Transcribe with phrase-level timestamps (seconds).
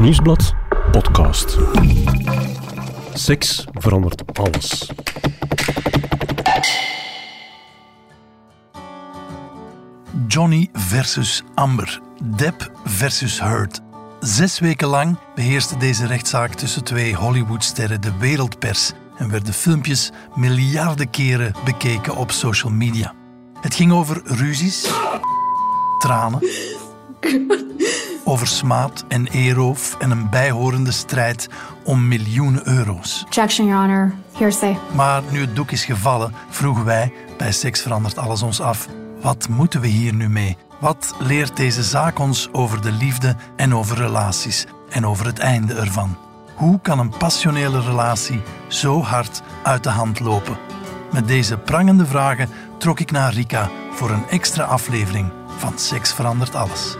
[0.00, 0.54] Nieuwsblad
[0.90, 1.58] podcast.
[3.14, 4.90] Seks verandert alles.
[10.26, 12.00] Johnny versus Amber.
[12.36, 13.80] Depp versus Heard.
[14.20, 21.10] Zes weken lang beheerste deze rechtszaak tussen twee Hollywoodsterren de wereldpers en werden filmpjes miljarden
[21.10, 23.14] keren bekeken op social media.
[23.60, 24.90] Het ging over ruzies,
[25.98, 26.40] tranen,
[28.24, 31.48] over smaad en eeroof en een bijhorende strijd
[31.84, 33.22] om miljoenen euro's.
[33.26, 34.14] Objection, Your Honor.
[34.38, 34.78] Hearsay.
[34.94, 38.88] Maar nu het doek is gevallen, vroegen wij bij Seks verandert alles ons af.
[39.22, 40.56] Wat moeten we hier nu mee?
[40.80, 45.74] Wat leert deze zaak ons over de liefde en over relaties en over het einde
[45.74, 46.16] ervan?
[46.54, 50.56] Hoe kan een passionele relatie zo hard uit de hand lopen?
[51.12, 56.54] Met deze prangende vragen trok ik naar Rika voor een extra aflevering van Seks verandert
[56.54, 56.96] alles.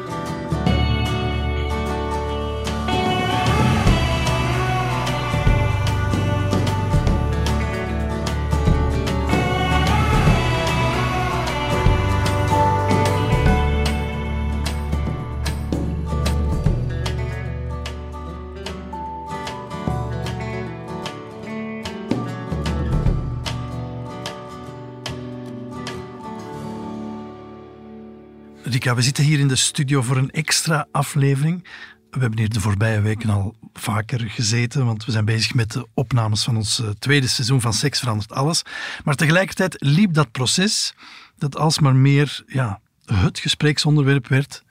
[28.85, 31.69] We zitten hier in de studio voor een extra aflevering.
[32.11, 35.87] We hebben hier de voorbije weken al vaker gezeten, want we zijn bezig met de
[35.95, 38.63] opnames van ons eh, tweede seizoen van Seks verandert alles.
[39.05, 40.95] Maar tegelijkertijd liep dat proces
[41.39, 44.65] dat alsmaar meer ja, het gespreksonderwerp werd.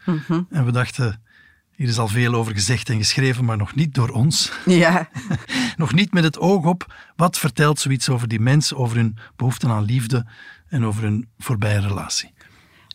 [0.49, 1.21] En we dachten,
[1.75, 4.51] hier is al veel over gezegd en geschreven, maar nog niet door ons.
[4.65, 5.09] Ja,
[5.77, 9.67] nog niet met het oog op wat vertelt zoiets over die mensen, over hun behoefte
[9.67, 10.25] aan liefde
[10.67, 12.33] en over hun voorbije relatie.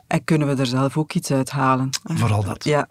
[0.07, 1.91] En kunnen we er zelf ook iets uithalen?
[2.03, 2.65] Vooral dat.
[2.65, 2.89] Ja,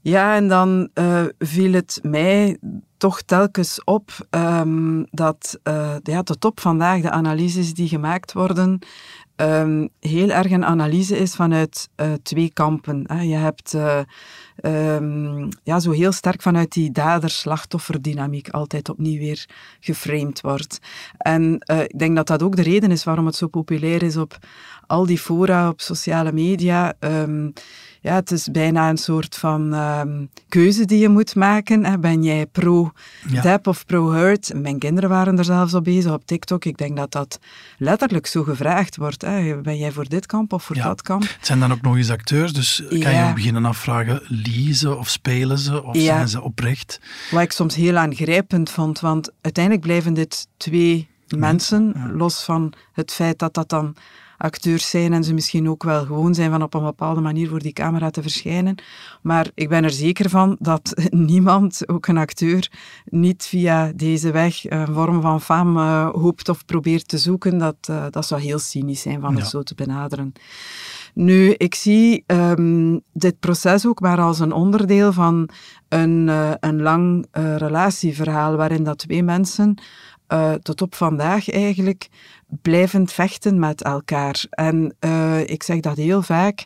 [0.00, 2.58] ja en dan eh, viel het mij
[3.04, 8.78] toch telkens op ehm, dat uh, ja, tot op vandaag de analyses die gemaakt worden
[9.36, 13.04] ehm, heel erg een analyse is vanuit eh, twee kampen.
[13.06, 13.20] Hè.
[13.20, 13.98] Je hebt eh,
[14.56, 19.48] ehm, ja, zo heel sterk vanuit die dader-slachtofferdynamiek altijd opnieuw weer
[19.80, 20.78] geframed wordt.
[21.16, 21.54] En
[21.88, 24.38] ik denk dat dat ook de reden is waarom het zo populair is op
[24.86, 26.94] al die fora, op sociale media.
[28.04, 32.00] Ja, het is bijna een soort van ehm, keuze die je moet maken.
[32.00, 32.44] Ben jij Ja.
[32.52, 34.52] pro-Depp of pro-Hurt?
[34.54, 36.64] Mijn kinderen waren er zelfs op bezig op TikTok.
[36.64, 37.38] Ik denk dat dat
[37.78, 39.22] letterlijk zo gevraagd wordt.
[39.22, 39.60] Hè.
[39.60, 40.84] Ben jij voor dit kamp of voor Ja.
[40.84, 41.22] dat kamp?
[41.22, 44.96] Het zijn dan ook nog eens acteurs, dus kan je ook beginnen afvragen, liegen ze
[44.96, 47.00] of spelen ze of zijn ze oprecht?
[47.30, 53.12] Wat ik soms heel aangrijpend vond, want uiteindelijk blijven dit twee mensen, los van het
[53.12, 53.94] feit dat dat dan
[54.44, 57.58] acteurs zijn en ze misschien ook wel gewoon zijn van op een bepaalde manier voor
[57.58, 58.74] die camera te verschijnen.
[59.22, 62.70] Maar ik ben er zeker van dat niemand, ook een acteur,
[63.04, 67.58] niet via deze weg een vorm van fame eh, hoopt of probeert te zoeken.
[67.58, 69.38] Dat, eh, dat zou heel cynisch zijn van Ja.
[69.38, 70.32] het zo te benaderen.
[71.14, 75.48] Nu, ik zie ehm, dit proces ook maar als een onderdeel van
[75.88, 79.74] een, eh, een lang relatieverhaal waarin dat twee mensen
[80.62, 82.08] tot op vandaag eigenlijk
[82.46, 84.44] blijvend vechten met elkaar.
[84.50, 86.64] En eh, ik zeg dat heel vaak.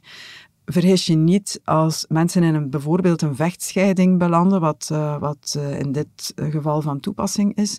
[0.65, 5.78] Vergis je niet als mensen in een, bijvoorbeeld een vechtscheiding belanden, wat, eh, wat eh,
[5.78, 7.78] in dit geval van toepassing is,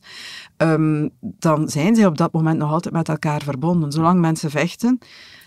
[0.58, 3.92] ehm, dan zijn zij op dat moment nog altijd met elkaar verbonden.
[3.92, 5.00] Zolang mensen vechten,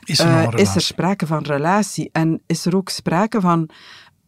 [0.04, 3.70] Is er is er sprake van relatie en is er ook sprake van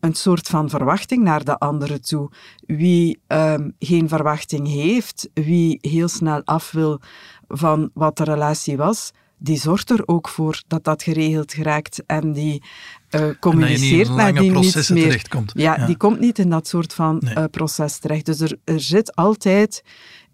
[0.04, 2.30] een soort van verwachting naar de andere toe.
[2.66, 7.00] Wie ehm, geen verwachting heeft, wie heel snel af wil
[7.48, 12.32] van wat de relatie was, die zorgt er ook voor dat dat geregeld geraakt en
[12.32, 12.62] die
[13.08, 15.04] eh, communiceert naar die niets processen meer.
[15.04, 15.52] terechtkomt.
[15.54, 15.86] Ja, Ja.
[15.86, 17.34] die komt niet in dat soort van Nee.
[17.34, 18.26] eh, proces terecht.
[18.26, 19.82] Dus er, er zit altijd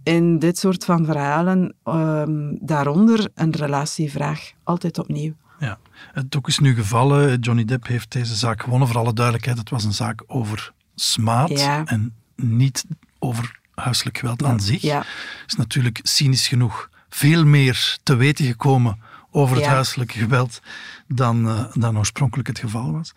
[0.03, 4.50] in dit soort van verhalen ehm, daaronder een relatievraag.
[4.64, 5.32] Altijd opnieuw.
[5.60, 5.78] Ja.
[6.12, 7.38] Het doek is nu gevallen.
[7.41, 8.88] Johnny Depp heeft deze zaak gewonnen.
[8.88, 11.84] Voor alle duidelijkheid, het was een zaak over smaad Ja.
[11.84, 12.84] en niet
[13.18, 14.83] over huiselijk geweld aan zich.
[14.83, 15.04] Ja.
[15.47, 18.98] is natuurlijk cynisch genoeg veel meer te weten gekomen
[19.30, 20.60] over het huiselijke geweld
[21.09, 23.12] dan, eh, dan oorspronkelijk het geval was.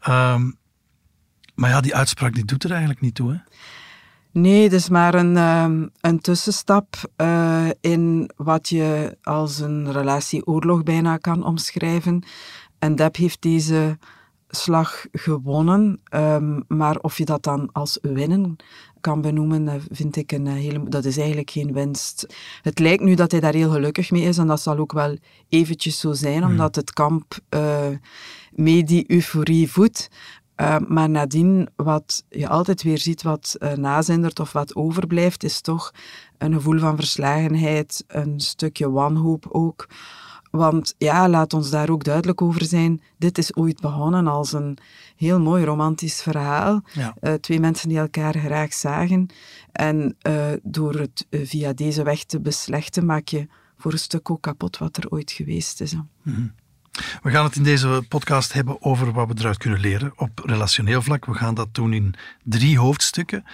[0.00, 0.50] Ehm,
[1.54, 3.32] maar ja, die uitspraak die doet er eigenlijk niet toe.
[3.32, 3.38] Hè?
[4.32, 10.82] Nee, het is maar een, ehm, een tussenstap eh, in wat je als een relatieoorlog
[10.82, 12.22] bijna kan omschrijven.
[12.78, 13.98] En Depp heeft deze
[14.48, 18.56] slag gewonnen, ehm, maar of je dat dan als winnen
[19.00, 20.88] kan benoemen, eh, vind ik een eh, hele...
[20.88, 22.26] Dat is eigenlijk geen winst.
[22.62, 25.16] Het lijkt nu dat hij daar heel gelukkig mee is en dat zal ook wel
[25.48, 27.88] eventjes zo zijn, omdat het kamp eh
[28.50, 30.08] mee die euforie voedt.
[30.60, 35.60] Uh, maar nadien, wat je altijd weer ziet wat uh, nazindert of wat overblijft, is
[35.60, 35.92] toch
[36.38, 39.88] een gevoel van verslagenheid, een stukje wanhoop ook.
[40.50, 43.02] Want ja, laat ons daar ook duidelijk over zijn.
[43.18, 44.78] Dit is ooit begonnen als een
[45.16, 46.82] heel mooi romantisch verhaal.
[46.92, 47.14] Ja.
[47.20, 49.26] Uh, twee mensen die elkaar graag zagen.
[49.72, 50.16] En
[50.62, 53.46] door het via deze weg te beslechten, maak je
[53.76, 55.94] voor een stuk ook kapot wat er ooit geweest is.
[55.94, 56.52] Mm -hmm.
[57.22, 61.02] We gaan het in deze podcast hebben over wat we eruit kunnen leren op relationeel
[61.02, 61.24] vlak.
[61.24, 62.14] We gaan dat doen in
[62.44, 63.44] drie hoofdstukken.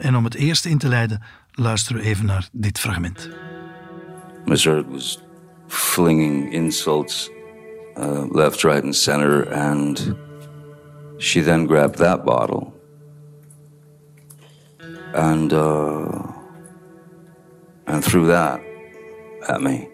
[0.00, 1.22] en om het eerste in te leiden,
[1.52, 3.30] luisteren we even naar dit fragment.
[4.44, 4.84] Mr.
[4.90, 5.22] was
[5.68, 7.30] flinging insults
[7.96, 10.14] uh, left, right, and center, and
[11.18, 12.72] she then grabbed that bottle
[15.12, 16.22] and uh,
[17.86, 18.60] and threw that
[19.40, 19.88] at me.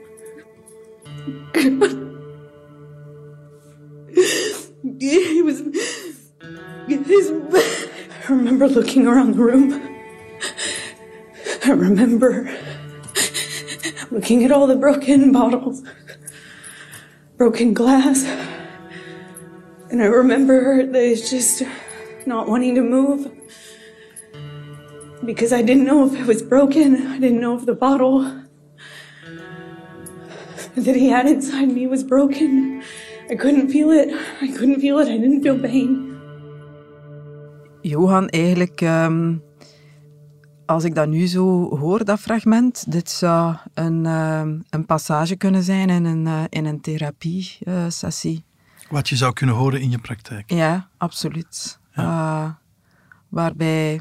[4.14, 5.60] Was.
[6.88, 7.30] His,
[8.28, 9.72] I remember looking around the room.
[11.64, 12.54] I remember
[14.10, 15.82] looking at all the broken bottles,
[17.36, 18.24] broken glass.
[19.90, 21.62] And I remember it's just
[22.26, 23.30] not wanting to move
[25.24, 27.06] because I didn't know if it was broken.
[27.06, 28.22] I didn't know if the bottle
[30.74, 32.82] that he had inside me was broken.
[33.32, 34.11] I couldn't feel it.
[34.43, 35.08] I couldn't feel it.
[35.08, 36.11] I didn't feel pain.
[37.81, 39.43] Johan, eigenlijk, um,
[40.67, 45.62] als ik dat nu zo hoor, dat fragment, dit zou een, um, een passage kunnen
[45.62, 48.44] zijn in een, uh, in een therapie-sessie.
[48.90, 50.50] Wat je zou kunnen horen in je praktijk.
[50.50, 51.79] Ja, absoluut.
[51.93, 52.02] Ja.
[52.02, 52.50] Uh,
[53.29, 54.00] waarbij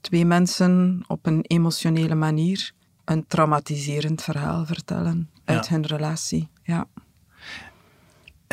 [0.00, 2.72] twee mensen op een emotionele manier
[3.04, 5.72] een traumatiserend verhaal vertellen uit ja.
[5.72, 6.48] hun relatie.
[6.62, 6.86] Ja.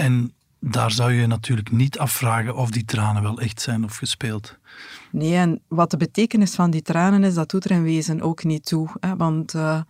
[0.01, 4.57] En daar zou je natuurlijk niet afvragen of die tranen wel echt zijn of gespeeld.
[5.11, 8.43] Nee, en wat de betekenis van die tranen is, dat doet er in wezen ook
[8.43, 8.89] niet toe.
[8.99, 9.15] Hè?
[9.15, 9.81] Want uh,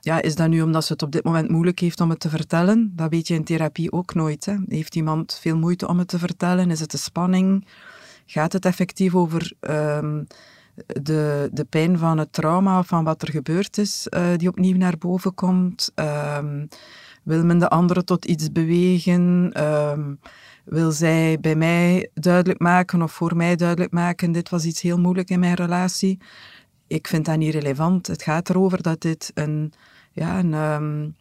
[0.00, 2.28] ja, is dat nu omdat ze het op dit moment moeilijk heeft om het te
[2.28, 2.92] vertellen?
[2.96, 4.44] Dat weet je in therapie ook nooit.
[4.44, 4.56] Hè?
[4.68, 6.70] Heeft iemand veel moeite om het te vertellen?
[6.70, 7.66] Is het de spanning?
[8.26, 10.26] Gaat het effectief over um,
[10.86, 14.98] de, de pijn van het trauma van wat er gebeurd is, uh, die opnieuw naar
[14.98, 15.92] boven komt?
[15.94, 16.68] Um,
[17.22, 19.52] wil men de andere tot iets bewegen?
[19.64, 20.18] Um,
[20.64, 24.98] wil zij bij mij duidelijk maken of voor mij duidelijk maken, dit was iets heel
[24.98, 26.18] moeilijk in mijn relatie?
[26.86, 28.06] Ik vind dat niet relevant.
[28.06, 29.72] Het gaat erover dat dit een,
[30.12, 31.16] ja, een, um,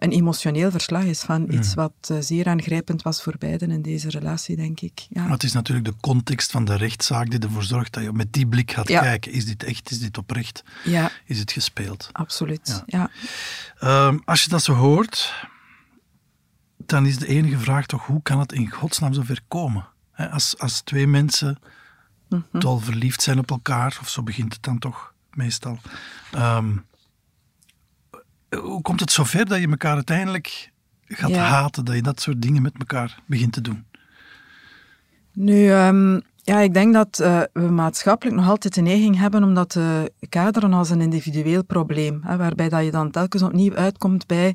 [0.00, 4.08] een emotioneel verslag is van iets wat uh, zeer aangrijpend was voor beiden in deze
[4.08, 5.06] relatie, denk ik.
[5.08, 5.22] Ja.
[5.22, 8.32] Maar het is natuurlijk de context van de rechtszaak die ervoor zorgt dat je met
[8.32, 9.00] die blik gaat ja.
[9.00, 9.32] kijken.
[9.32, 9.90] Is dit echt?
[9.90, 10.64] Is dit oprecht?
[10.84, 11.10] Ja.
[11.24, 12.08] Is het gespeeld?
[12.12, 13.10] Absoluut, ja.
[13.80, 15.34] Um, als je dat zo hoort,
[16.76, 19.88] dan is de enige vraag toch, hoe kan het in godsnaam zover komen?
[20.14, 21.58] Als, als twee mensen
[22.28, 22.60] mm -hmm.
[22.60, 25.78] dol verliefd zijn op elkaar, of zo begint het dan toch meestal.
[26.34, 26.84] Um,
[28.56, 30.70] hoe komt het zover dat je elkaar uiteindelijk
[31.06, 31.44] gaat ja.
[31.44, 33.84] haten, dat je dat soort dingen met elkaar begint te doen?
[35.32, 39.54] Nu, um, ja, ik denk dat uh, we maatschappelijk nog altijd de neiging hebben om
[39.54, 44.26] dat te kaderen als een individueel probleem, hè, waarbij dat je dan telkens opnieuw uitkomt
[44.26, 44.54] bij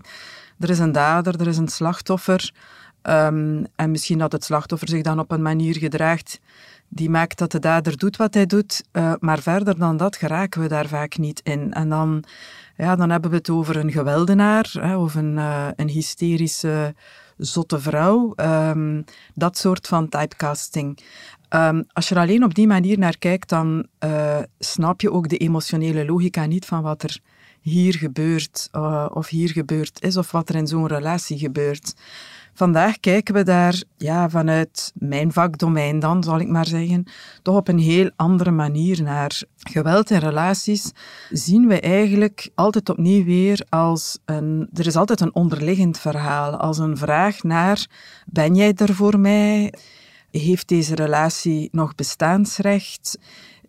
[0.59, 2.51] er is een dader, er is een slachtoffer.
[3.03, 6.39] Um, en misschien dat het slachtoffer zich dan op een manier gedraagt
[6.95, 8.83] die maakt dat de dader doet wat hij doet.
[8.91, 11.73] Uh, maar verder dan dat geraken we daar vaak niet in.
[11.73, 12.23] En dan,
[12.77, 16.95] ja, dan hebben we het over een geweldenaar hè, of een, uh, een hysterische,
[17.37, 18.33] zotte vrouw.
[18.35, 20.99] Um, dat soort van typecasting.
[21.49, 25.29] Um, als je er alleen op die manier naar kijkt, dan uh, snap je ook
[25.29, 27.19] de emotionele logica niet van wat er
[27.61, 28.69] hier gebeurt
[29.13, 31.95] of hier gebeurd is of wat er in zo'n relatie gebeurt.
[32.57, 37.03] Vandaag kijken we daar ja, vanuit mijn vakdomein dan, zal ik maar zeggen,
[37.41, 39.41] toch op een heel andere manier naar.
[39.57, 40.91] Geweld in relaties
[41.29, 44.69] zien we eigenlijk altijd opnieuw weer als een...
[44.73, 47.87] Er is altijd een onderliggend verhaal, als een vraag naar,
[48.25, 49.73] ben jij er voor mij?
[50.31, 53.17] Heeft deze relatie nog bestaansrecht?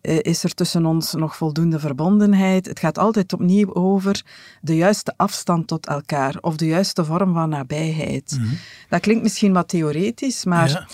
[0.06, 2.66] Is er tussen ons nog voldoende verbondenheid?
[2.66, 4.24] Het gaat altijd opnieuw over
[4.60, 8.36] de juiste afstand tot elkaar of de juiste vorm van nabijheid.
[8.38, 8.58] Mm -hmm.
[8.88, 10.86] Dat klinkt misschien wat theoretisch, maar ja.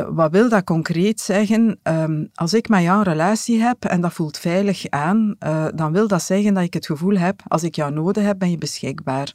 [0.00, 1.78] uh, wat wil dat concreet zeggen?
[1.82, 5.92] Um, als ik met jou een relatie heb en dat voelt veilig aan, uh, dan
[5.92, 8.58] wil dat zeggen dat ik het gevoel heb, als ik jou nodig heb, ben je
[8.58, 9.32] beschikbaar.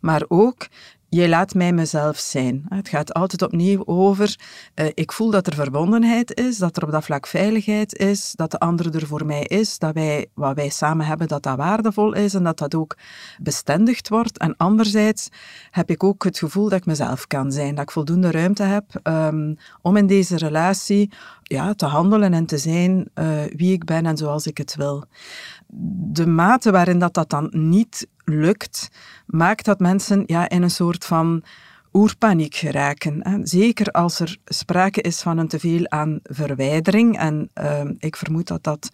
[0.00, 0.66] Maar ook,
[1.14, 2.64] je laat mij mezelf zijn.
[2.68, 4.38] Het gaat altijd opnieuw over,
[4.74, 8.50] uh, ik voel dat er verbondenheid is, dat er op dat vlak veiligheid is, dat
[8.50, 12.12] de andere er voor mij is, dat wij, wat wij samen hebben, dat dat waardevol
[12.12, 12.96] is en dat dat ook
[13.42, 14.38] bestendigd wordt.
[14.38, 15.28] En anderzijds
[15.70, 18.84] heb ik ook het gevoel dat ik mezelf kan zijn, dat ik voldoende ruimte heb
[19.02, 21.10] um, om in deze relatie
[21.42, 25.04] ja, te handelen en te zijn uh, wie ik ben en zoals ik het wil.
[25.66, 28.90] De mate waarin dat, dat dan niet lukt,
[29.26, 31.42] maakt dat mensen ja, in een soort van
[31.92, 33.40] oerpaniek geraken.
[33.42, 37.18] Zeker als er sprake is van een teveel aan verwijdering.
[37.18, 38.90] En uh, ik vermoed dat dat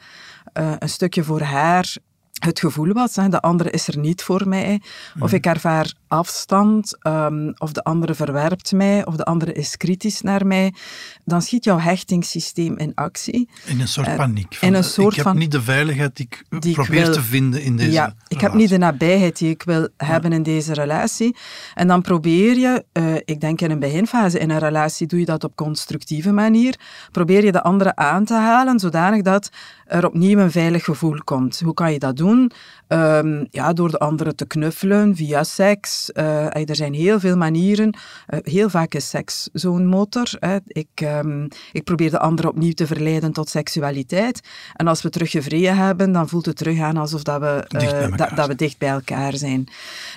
[0.58, 1.96] uh, een stukje voor haar
[2.40, 4.80] het gevoel was, hè, de andere is er niet voor mij,
[5.14, 5.34] of mhm.
[5.34, 10.46] ik ervaar afstand, um, of de andere verwerpt mij, of de andere is kritisch naar
[10.46, 10.74] mij,
[11.24, 13.48] dan schiet jouw hechtingssysteem in actie.
[13.66, 14.54] In een soort uh, paniek.
[14.54, 17.22] Van, in een soort ik heb niet de veiligheid die ik die probeer ik te
[17.22, 18.24] vinden in deze Ja, relatie.
[18.28, 21.36] ik heb niet de nabijheid die ik wil hebben in deze relatie.
[21.74, 25.24] En dan probeer je, uh, ik denk in een beginfase in een relatie, doe je
[25.24, 26.78] dat op constructieve manier,
[27.10, 29.50] probeer je de andere aan te halen, zodanig dat
[29.86, 31.60] er opnieuw een veilig gevoel komt.
[31.60, 32.50] Hoe kan je dat doen?
[32.92, 36.10] Um, ja, door de andere te knuffelen, via seks.
[36.14, 37.96] Uh, er zijn heel veel manieren.
[38.28, 40.26] Uh, heel vaak is seks zo'n motor.
[40.38, 40.56] Hè.
[40.66, 44.40] Ik, um, ik probeer de andere opnieuw te verleiden tot seksualiteit.
[44.74, 48.16] En als we terug gevreden hebben, dan voelt het terug aan alsof dat we, uh,
[48.16, 49.68] da, dat we dicht bij elkaar zijn.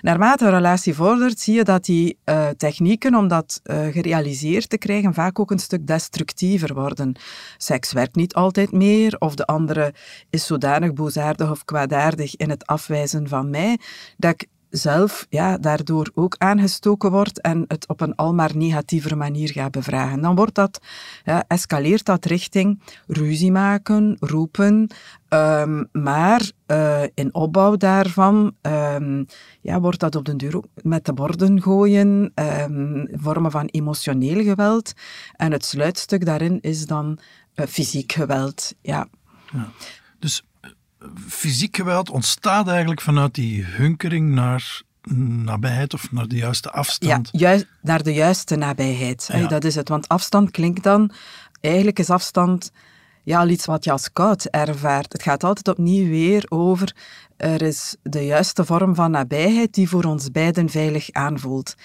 [0.01, 2.18] Naarmate een relatie vordert, zie je dat die
[2.58, 7.15] technieken om dat gerealiseerd te krijgen vaak ook een stuk destructiever worden.
[7.58, 9.94] Seks werkt niet altijd meer, of de andere
[10.30, 13.79] is zodanig boosaardig of kwaadaardig in het afwijzen van mij,
[14.17, 19.50] dat ik zelf ja, daardoor ook aangestoken word en het op een almaar negatievere manier
[19.50, 20.22] ga bevragen.
[20.22, 20.79] Dan wordt dat,
[21.24, 24.88] ja, escaleert dat richting ruzie maken, roepen,
[25.29, 29.25] um, maar uh, in opbouw daarvan um,
[29.62, 34.43] ja, wordt dat op den duur ook met de borden gooien, um, vormen van emotioneel
[34.43, 34.93] geweld.
[35.36, 37.20] En het sluitstuk daarin is dan
[37.55, 38.74] uh, fysiek geweld.
[38.82, 39.08] Ja.
[39.51, 39.67] ja.
[40.20, 40.43] Dus
[41.27, 44.81] fysiek geweld ontstaat eigenlijk vanuit die hunkering naar
[45.43, 47.29] nabijheid of naar de juiste afstand.
[47.31, 49.29] Ja, juist, naar de juiste nabijheid.
[49.33, 49.48] Ja.
[49.48, 49.89] Dat is het.
[49.89, 51.12] Want afstand klinkt dan,
[51.62, 52.72] eigenlijk is afstand
[53.24, 55.13] ja, al iets wat je als koud ervaart.
[55.13, 56.95] Het gaat altijd opnieuw weer over,
[57.38, 61.75] er is de juiste vorm van nabijheid die voor ons beiden veilig aanvoelt.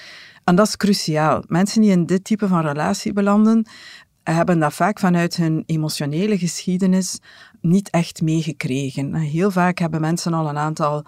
[0.44, 1.42] En dat is cruciaal.
[1.46, 3.66] Mensen die in dit type van relatie belanden,
[4.34, 7.18] hebben dat vaak vanuit hun emotionele geschiedenis
[7.60, 9.14] niet echt meegekregen.
[9.14, 11.04] Heel vaak hebben mensen al een aantal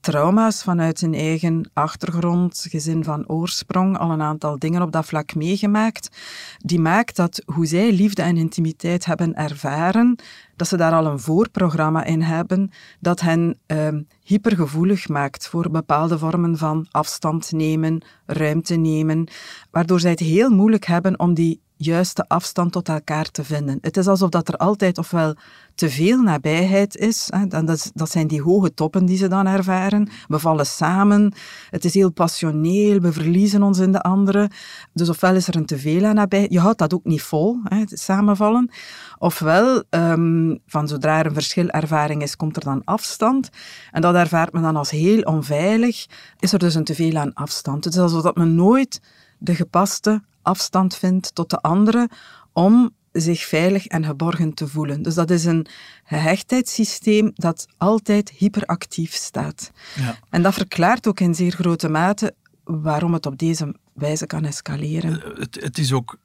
[0.00, 5.34] trauma's vanuit hun eigen achtergrond, gezin van oorsprong, al een aantal dingen op dat vlak
[5.34, 6.16] meegemaakt,
[6.58, 10.18] die maakt dat hoe zij liefde en intimiteit hebben ervaren,
[10.56, 13.88] dat ze daar al een voorprogramma in hebben dat hen uh,
[14.22, 19.28] hypergevoelig maakt voor bepaalde vormen van afstand nemen, ruimte nemen,
[19.70, 23.78] waardoor zij het heel moeilijk hebben om die juiste afstand tot elkaar te vinden.
[23.80, 25.34] Het is alsof dat er altijd ofwel
[25.74, 30.08] te veel nabijheid is, hè, dat, dat zijn die hoge toppen die ze dan ervaren.
[30.28, 31.32] We vallen samen,
[31.70, 34.50] het is heel passioneel, we verliezen ons in de andere.
[34.92, 37.56] Dus ofwel is er een te veel aan nabijheid, je houdt dat ook niet vol,
[37.64, 38.70] hè, samenvallen.
[39.18, 43.48] Ofwel, um, van zodra er een verschilervaring is, komt er dan afstand.
[43.90, 46.06] En dat ervaart men dan als heel onveilig,
[46.38, 47.84] is er dus een te veel aan afstand.
[47.84, 49.00] Het is alsof dat men nooit
[49.38, 52.08] de gepaste afstand vindt tot de andere
[52.52, 55.02] om zich veilig en geborgen te voelen.
[55.02, 55.66] Dus dat is een
[56.04, 59.70] gehechtheidssysteem dat altijd hyperactief staat.
[59.96, 60.18] Ja.
[60.30, 65.22] En dat verklaart ook in zeer grote mate waarom het op deze wijze kan escaleren.
[65.22, 66.18] Eh, het, het is ook,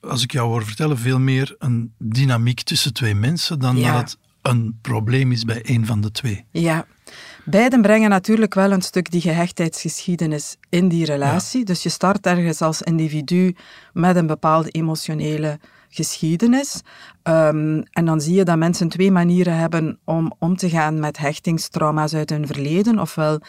[0.00, 4.18] als ik jou hoor vertellen, veel meer een dynamiek tussen twee mensen dan dat het
[4.42, 6.44] een probleem is bij een van de twee.
[6.50, 6.86] Ja,
[7.44, 11.64] Beiden brengen natuurlijk wel een stuk die gehechtheidsgeschiedenis in die relatie.
[11.64, 13.56] Dus je start ergens als individu
[13.92, 15.58] met een bepaalde emotionele
[15.88, 16.80] geschiedenis.
[17.22, 21.18] Um, en dan zie je dat mensen twee manieren hebben om om te gaan met
[21.18, 22.98] hechtingstrauma's uit hun verleden.
[22.98, 23.40] Ofwel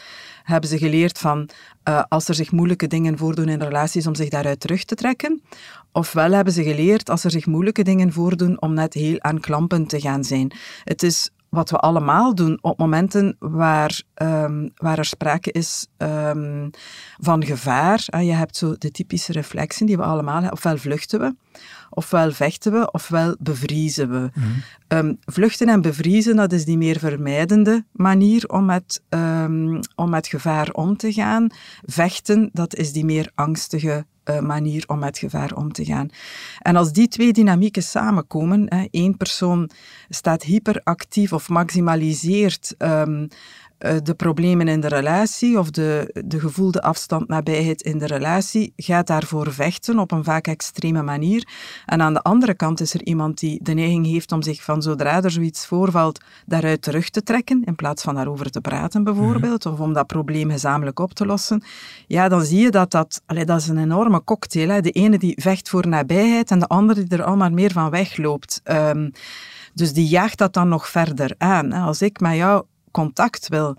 [0.42, 1.48] hebben ze geleerd van
[1.88, 5.42] uh, als er zich moeilijke dingen voordoen in relaties om zich daaruit terug te trekken.
[5.92, 10.00] Ofwel hebben ze geleerd als er zich moeilijke dingen voordoen om net heel aanklampend te
[10.00, 10.52] gaan zijn.
[10.84, 16.70] Het is wat we allemaal doen op momenten waar, um, waar er sprake is um,
[17.20, 18.04] van gevaar.
[18.20, 20.52] je hebt zo de typische reflexen die we allemaal hebben.
[20.52, 21.34] Ofwel vluchten we,
[21.90, 24.30] ofwel vechten we, ofwel bevriezen we.
[24.34, 29.02] Mm um, vluchten en bevriezen, dat is die meer vermijdende manier om met,
[29.94, 31.46] om met gevaar om te gaan.
[31.84, 36.08] Vechten, dat is die meer angstige uh, manier om met gevaar om te gaan.
[36.58, 39.70] En als die twee dynamieken samenkomen, hè, één persoon
[40.08, 43.38] staat hyperactief of maximaliseert um, eh,
[43.78, 49.06] de problemen in de relatie of de, de gevoelde afstand nabijheid in de relatie gaat
[49.06, 51.48] daarvoor vechten op een vaak extreme manier.
[51.86, 54.82] En aan de andere kant is er iemand die de neiging heeft om zich van
[54.82, 59.66] zodra er zoiets voorvalt, daaruit terug te trekken, in plaats van daarover te praten bijvoorbeeld,
[59.66, 61.62] of om dat probleem gezamenlijk op te lossen.
[62.06, 64.68] Ja, dan zie je dat dat, allee, dat is een enorme cocktail.
[64.68, 64.80] Hè.
[64.80, 67.90] De ene die vecht voor nabijheid en de andere die er al maar meer van
[67.90, 68.60] wegloopt.
[68.64, 69.10] Um,
[69.74, 71.72] dus die jaagt dat dan nog verder aan.
[71.72, 72.64] Als ik met jou
[72.96, 73.76] contact wil.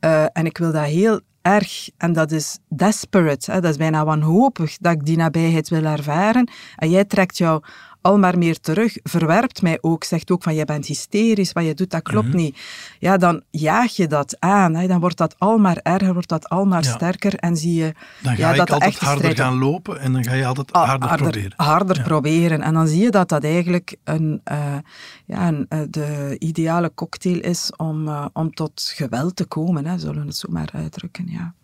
[0.00, 4.04] Uh, en ik wil dat heel erg, en dat is desperate, hè, dat is bijna
[4.04, 7.62] wanhopig dat ik die nabijheid wil ervaren, en jij trekt jou
[8.06, 11.74] al maar meer terug, verwerpt mij ook, zegt ook van je bent hysterisch, wat je
[11.74, 12.36] doet, dat klopt mhm.
[12.36, 12.58] niet.
[12.98, 14.74] Ja, dan jaag je dat aan.
[14.74, 14.86] Hè.
[14.86, 17.92] Dan wordt dat al maar erger, wordt dat al maar sterker en zie je...
[18.22, 21.08] Dan ga ja, ik dat altijd harder gaan lopen en dan ga je altijd harder,
[21.08, 21.52] harder proberen.
[21.56, 22.62] Harder proberen.
[22.62, 24.76] En dan zie je dat dat eigenlijk een, uh,
[25.24, 29.98] ja, een, uh, de ideale cocktail is om, uh, om tot geweld te komen, hè,
[29.98, 31.28] zullen we het zo maar uitdrukken.
[31.28, 31.54] Ja.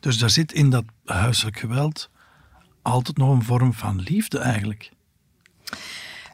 [0.00, 2.10] Dus daar zit in dat huiselijk geweld
[2.82, 4.90] altijd nog een vorm van liefde eigenlijk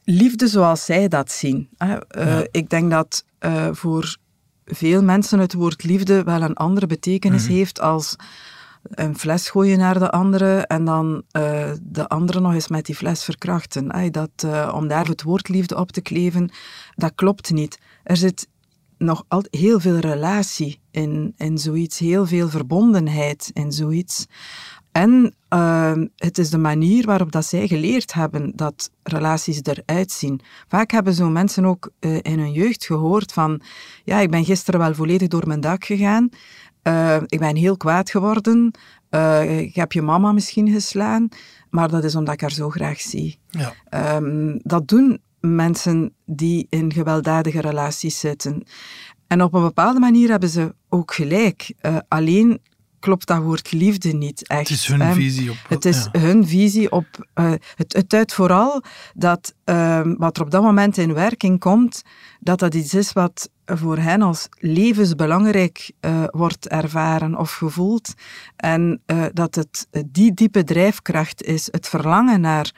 [0.04, 1.68] liefde zoals zij dat zien.
[2.18, 4.16] Uh, Ik denk dat uh, voor
[4.64, 7.52] veel mensen het woord liefde wel een andere betekenis mhm.
[7.52, 8.16] heeft als
[8.82, 12.94] een fles gooien naar de andere en dan uh, de andere nog eens met die
[12.94, 14.12] fles verkrachten.
[14.12, 16.50] Dat, om daar het woord liefde op te kleven,
[16.94, 17.78] dat klopt niet.
[18.02, 18.48] Er zit
[18.98, 24.26] nog altijd heel veel relatie in, in zoiets, heel veel verbondenheid in zoiets.
[24.96, 30.40] En uh, het is de manier waarop dat zij geleerd hebben dat relaties eruit zien.
[30.68, 33.60] Vaak hebben zo mensen ook uh, in hun jeugd gehoord van
[34.04, 36.28] ja, ik ben gisteren wel volledig door mijn dak gegaan.
[36.82, 38.70] Uh, ik ben heel kwaad geworden.
[39.10, 41.28] Uh, ik heb je mama misschien geslaan.
[41.70, 43.38] Maar dat is omdat ik haar zo graag zie.
[43.48, 44.16] Ja.
[44.16, 48.62] Um, dat doen mensen die in gewelddadige relaties zitten.
[49.26, 51.74] En op een bepaalde manier hebben ze ook gelijk.
[52.08, 52.60] alleen
[52.98, 54.68] klopt dat woord liefde niet echt.
[54.68, 55.56] Het is hun visie op...
[55.68, 57.06] Het is hun visie op...
[57.34, 58.82] Uh, het, het duidt vooral
[59.14, 62.02] dat uh, wat er op dat moment in werking komt,
[62.40, 68.14] dat dat iets is wat voor hen als levensbelangrijk uh, wordt ervaren of gevoeld.
[68.56, 72.72] En uh, dat het die diepe drijfkracht is, het verlangen naar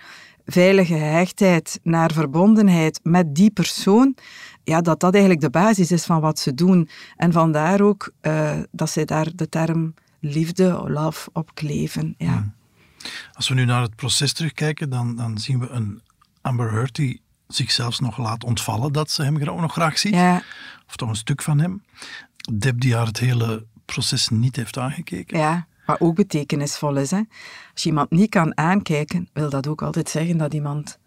[0.47, 4.17] veilige gehechtheid, naar verbondenheid met die persoon,
[4.65, 6.89] ja, dat dat eigenlijk de basis is van wat ze doen.
[7.17, 12.15] En vandaar ook uh, dat zij daar de term liefde, love op kleven.
[12.19, 12.33] Ja.
[12.33, 12.55] Hmm.
[13.33, 16.03] Als we nu naar het proces terugkijken, dan, dan zien we een
[16.41, 20.15] Amber Heard die zichzelf nog laat ontvallen dat ze hem nog graag ziet.
[20.15, 20.43] Ja.
[20.87, 21.83] Of toch een stuk van hem.
[22.53, 25.39] Deb die haar het hele proces niet heeft aangekeken.
[25.39, 27.11] Ja, wat ook betekenisvol is.
[27.11, 27.23] Hè?
[27.73, 30.99] Als je iemand niet kan aankijken, wil dat ook altijd zeggen dat iemand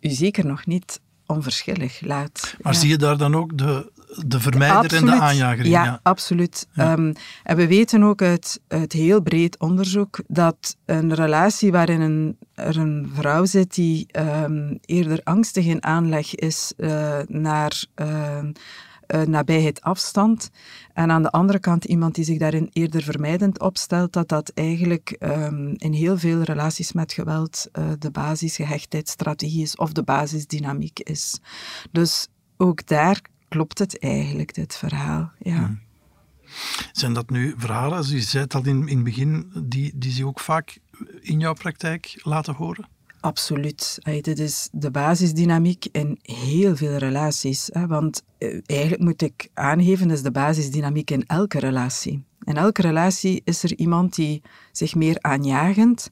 [0.00, 2.56] u zeker nog niet onverschillig laat.
[2.62, 3.91] Maar zie je daar dan ook de,
[4.26, 5.70] de vermijder en de aanjager in?
[5.70, 6.68] Ja, absoluut.
[6.74, 12.36] Ehm, en we weten ook uit, uit heel breed onderzoek dat een relatie waarin een,
[12.54, 14.06] er een vrouw zit die
[14.44, 17.84] um, eerder angstig in aanleg is uh, naar...
[17.96, 18.38] Uh,
[19.14, 20.50] uh, nabijheid afstand.
[20.92, 25.16] En aan de andere kant iemand die zich daarin eerder vermijdend opstelt, dat dat eigenlijk
[25.20, 31.40] um, in heel veel relaties met geweld uh, de basisgehechtheidsstrategie is of de basisdynamiek is.
[31.90, 33.20] Dus ook daar
[33.52, 35.32] klopt het eigenlijk, dit verhaal.
[35.38, 35.56] Ja.
[35.56, 35.80] Hmm.
[36.92, 40.26] Zijn dat nu verhalen, je zei het al in, in het begin, die, die ze
[40.26, 40.78] ook vaak
[41.20, 42.88] in jouw praktijk laten horen?
[43.20, 43.98] Absoluut.
[44.02, 47.70] dit is de basisdynamiek in heel veel relaties.
[47.86, 52.24] Want eh, eigenlijk moet ik aangeven, dat is de basisdynamiek in elke relatie.
[52.44, 56.10] In elke relatie is er iemand die zich meer aanjagend,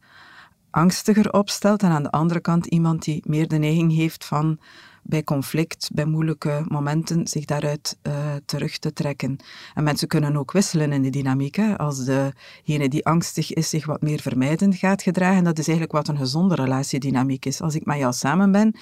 [0.71, 4.59] angstiger opstelt en aan de andere kant iemand die meer de neiging heeft van
[5.03, 8.13] bij conflict, bij moeilijke momenten, zich daaruit uh,
[8.45, 9.37] terug te trekken.
[9.75, 11.57] En mensen kunnen ook wisselen in de dynamiek.
[11.57, 11.79] Hè.
[11.79, 16.09] Als degene die angstig is zich wat meer vermijdend gaat gedragen, dat is eigenlijk wat
[16.09, 17.61] een gezonde relatiedynamiek is.
[17.61, 18.75] Als ik met jou samen ben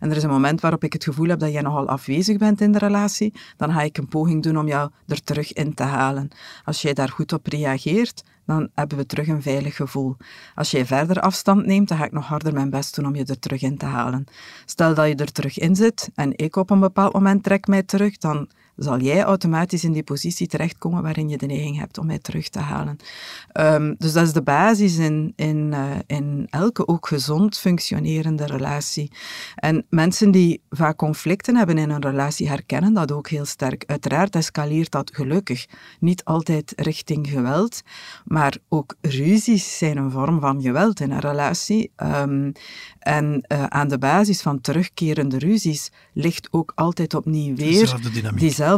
[0.00, 2.60] en er is een moment waarop ik het gevoel heb dat jij nogal afwezig bent
[2.60, 5.82] in de relatie, dan ga ik een poging doen om jou er terug in te
[5.82, 6.28] halen.
[6.64, 10.16] Als jij daar goed op reageert, dan hebben we terug een veilig gevoel.
[10.54, 13.24] Als jij verder afstand neemt, dan ga ik nog harder mijn best doen om je
[13.24, 14.24] er terug in te halen.
[14.64, 17.82] Stel dat je er terug in zit en ik op een bepaald moment trek mij
[17.82, 18.48] terug, dan
[18.82, 22.48] zal jij automatisch in die positie terechtkomen waarin je de neiging hebt om mij terug
[22.48, 22.96] te halen.
[23.60, 29.10] Um, dus dat is de basis in, in, uh, in elke ook gezond functionerende relatie.
[29.54, 33.84] En mensen die vaak conflicten hebben in een relatie herkennen dat ook heel sterk.
[33.86, 35.66] Uiteraard escaleert dat gelukkig
[36.00, 37.82] niet altijd richting geweld,
[38.24, 41.90] maar ook ruzies zijn een vorm van geweld in een relatie.
[41.96, 42.52] Um,
[42.98, 48.10] en uh, aan de basis van terugkerende ruzies ligt ook altijd opnieuw weer diezelfde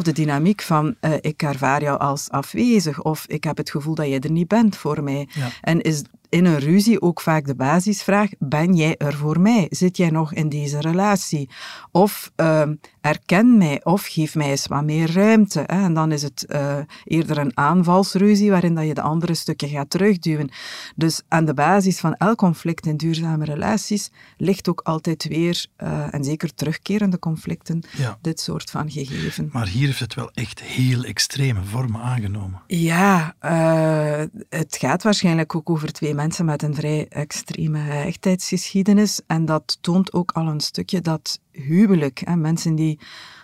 [0.02, 4.06] diezelfde dynamiek van uh, ik ervaar jou als afwezig of ik heb het gevoel dat
[4.06, 5.28] jij er niet bent voor mij.
[5.34, 5.48] Ja.
[5.60, 9.66] En is in een ruzie ook vaak de basisvraag: ben jij er voor mij?
[9.70, 11.48] Zit jij nog in deze relatie?
[11.90, 12.62] Of uh,
[13.04, 15.58] erken mij of geef mij eens wat meer ruimte.
[15.66, 15.82] Hè?
[15.84, 19.90] En dan is het uh, eerder een aanvalsruzie waarin dat je de andere stukken gaat
[19.90, 20.50] terugduwen.
[20.96, 26.14] Dus aan de basis van elk conflict in duurzame relaties ligt ook altijd weer, uh,
[26.14, 28.18] en zeker terugkerende conflicten, Ja.
[28.20, 29.48] dit soort van gegeven.
[29.52, 32.62] Maar hier heeft het wel echt heel extreme vormen aangenomen.
[32.66, 39.20] Ja, uh, het gaat waarschijnlijk ook over twee mensen met een vrij extreme hechtheidsgeschiedenis.
[39.26, 42.98] En dat toont ook al een stukje dat huwelijk, hè, mensen die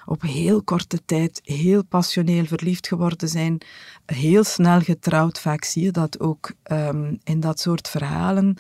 [0.07, 3.59] op heel korte tijd heel passioneel verliefd geworden zijn,
[4.07, 5.41] heel snel getrouwd.
[5.41, 8.57] Vaak zie je dat ook um, in dat soort verhalen.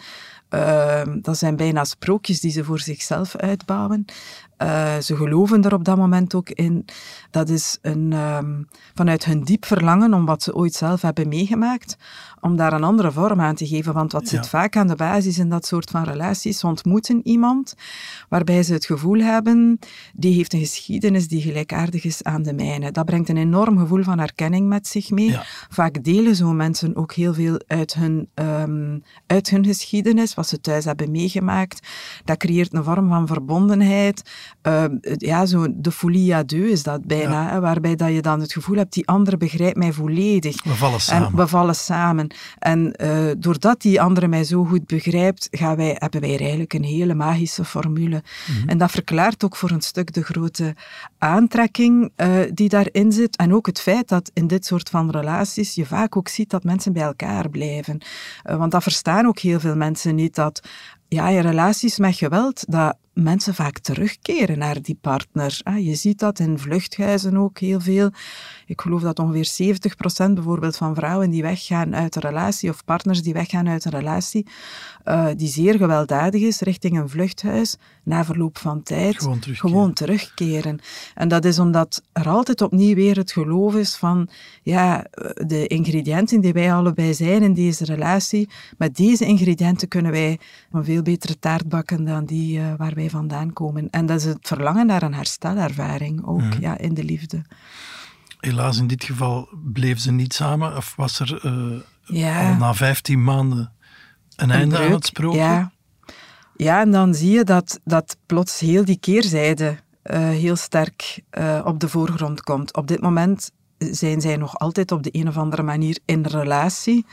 [0.50, 4.04] Uh, dat zijn bijna sprookjes die ze voor zichzelf uitbouwen.
[4.58, 6.84] Uh, ze geloven er op dat moment ook in.
[7.30, 11.96] Dat is een, um, vanuit hun diep verlangen om wat ze ooit zelf hebben meegemaakt,
[12.40, 13.92] om daar een andere vorm aan te geven.
[13.92, 14.50] Want wat zit Ja.
[14.50, 16.58] vaak aan de basis in dat soort van relaties?
[16.58, 17.74] Ze ontmoeten iemand
[18.28, 19.78] waarbij ze het gevoel hebben,
[20.14, 22.90] die heeft een geschiedenis die gelijkaardig is aan de mijne.
[22.90, 25.28] Dat brengt een enorm gevoel van erkenning met zich mee.
[25.30, 25.42] Ja.
[25.68, 30.60] Vaak delen zo'n mensen ook heel veel uit hun, um, uit hun geschiedenis, wat ze
[30.60, 31.86] thuis hebben meegemaakt.
[32.24, 34.30] Dat creëert een vorm van verbondenheid.
[34.66, 34.84] Uh,
[35.16, 37.60] ja, zo de folie à deux is dat bijna, Ja.
[37.60, 40.64] waarbij dat je dan het gevoel hebt, die andere begrijpt mij volledig.
[40.64, 41.28] We vallen samen.
[41.28, 42.29] En we vallen samen.
[42.58, 46.72] En uh, doordat die andere mij zo goed begrijpt, gaan wij, hebben wij er eigenlijk
[46.72, 48.22] een hele magische formule.
[48.46, 48.68] Mhm.
[48.68, 50.74] En dat verklaart ook voor een stuk de grote
[51.18, 53.36] aantrekking uh, die daarin zit.
[53.36, 56.64] En ook het feit dat in dit soort van relaties je vaak ook ziet dat
[56.64, 57.98] mensen bij elkaar blijven.
[58.44, 60.60] Uh, want dat verstaan ook heel veel mensen niet, dat
[61.08, 65.60] ja, in relaties met geweld, dat mensen vaak terugkeren naar die partner.
[65.78, 68.10] Je ziet dat in vluchthuizen ook heel veel.
[68.66, 69.76] Ik geloof dat ongeveer
[70.30, 73.90] 70% bijvoorbeeld van vrouwen die weggaan uit een relatie of partners die weggaan uit een
[73.90, 74.46] relatie,
[75.04, 79.70] uh, die zeer gewelddadig is, richting een vluchthuis, na verloop van tijd Gewoon terugkeren.
[79.70, 80.78] gewoon terugkeren.
[81.14, 84.28] En dat is omdat er altijd opnieuw weer het geloof is van,
[84.62, 85.06] ja,
[85.46, 90.38] de ingrediënten die wij allebei zijn in deze relatie, met deze ingrediënten kunnen wij
[90.72, 93.90] een veel betere taart bakken dan die uh, waar wij vandaan komen.
[93.90, 96.60] En dat is het verlangen naar een herstelervaring ook, Mhm.
[96.60, 97.42] ja, in de liefde.
[98.40, 102.48] Helaas in dit geval bleef ze niet samen, of was er uh, Ja.
[102.50, 103.72] al na 15 maanden
[104.36, 105.38] een, einde aan het sprookje?
[105.38, 105.72] Ja.
[106.56, 111.60] ja, en dan zie je dat, dat plots heel die keerzijde uh, heel sterk uh,
[111.64, 112.76] op de voorgrond komt.
[112.76, 117.06] Op dit moment zijn zij nog altijd op de een of andere manier in relatie,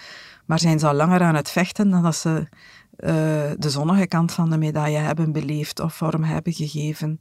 [0.45, 2.47] maar zijn ze al langer aan het vechten dan dat ze
[2.99, 3.09] uh,
[3.57, 7.19] de zonnige kant van de medaille hebben beleefd of vorm hebben gegeven.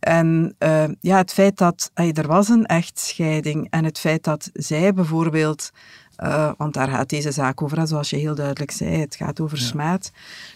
[0.00, 4.94] En uh, ja, het feit dat er was een echtscheiding en het feit dat zij
[4.94, 5.70] bijvoorbeeld,
[6.24, 9.58] uh, want daar gaat deze zaak over, zoals je heel duidelijk zei, het gaat over
[9.58, 9.64] ja.
[9.64, 10.10] smaad,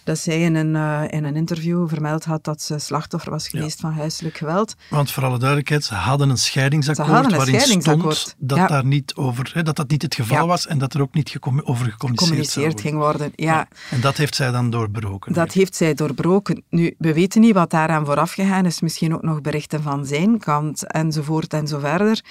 [0.05, 3.81] dat zij in een, uh, in een interview vermeld had dat ze slachtoffer was geweest
[3.81, 3.89] ja.
[3.89, 4.75] van huiselijk geweld.
[4.91, 8.17] Want voor alle duidelijkheid, ze hadden een scheidingsakkoord hadden een waarin scheidingsakkoord.
[8.17, 8.67] stond dat, ja.
[8.67, 11.29] daar niet over, hè, dat dat niet het geval was en dat er ook niet
[11.29, 13.33] gecom over gecommuniceerd ging worden.
[13.35, 13.69] Ja.
[13.91, 15.33] En dat heeft zij dan doorbroken.
[15.33, 16.63] Dat heeft zij doorbroken.
[16.69, 18.81] Nu, we weten niet wat daaraan vooraf gegaan is.
[18.81, 22.23] Misschien ook nog berichten van zijn kant enzovoort en zo verder.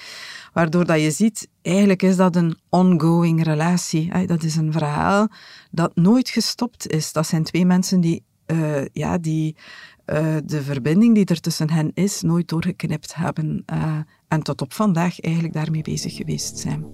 [0.54, 4.26] Waardoor dat je ziet, eigenlijk is dat een ongoing relatie.
[4.26, 5.28] Dat is een verhaal
[5.70, 7.12] dat nooit gestopt is.
[7.12, 9.56] Dat zijn twee mensen die, uh, ja, die
[10.06, 13.64] uh, de verbinding die er tussen hen is, nooit doorgeknipt hebben.
[13.72, 16.84] Uh, en tot op vandaag eigenlijk daarmee bezig geweest zijn.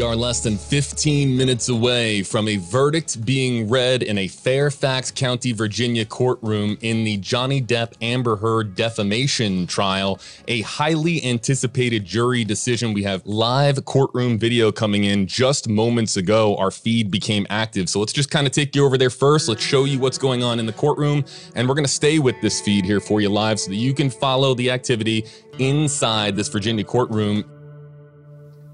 [0.00, 5.10] We are less than 15 minutes away from a verdict being read in a Fairfax
[5.10, 10.18] County, Virginia courtroom in the Johnny Depp Amber Heard defamation trial.
[10.48, 12.94] A highly anticipated jury decision.
[12.94, 16.56] We have live courtroom video coming in just moments ago.
[16.56, 17.90] Our feed became active.
[17.90, 19.50] So let's just kind of take you over there first.
[19.50, 21.26] Let's show you what's going on in the courtroom.
[21.54, 23.92] And we're going to stay with this feed here for you live so that you
[23.92, 25.26] can follow the activity
[25.58, 27.44] inside this Virginia courtroom.